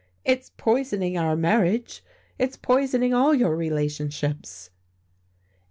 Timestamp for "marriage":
1.35-2.03